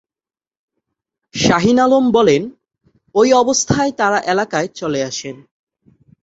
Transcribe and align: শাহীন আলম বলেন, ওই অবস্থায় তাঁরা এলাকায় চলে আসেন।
শাহীন 1.33 1.77
আলম 1.79 2.05
বলেন, 2.11 2.41
ওই 3.15 3.29
অবস্থায় 3.33 3.91
তাঁরা 3.91 4.19
এলাকায় 4.23 4.67
চলে 4.75 4.99
আসেন। 5.03 5.35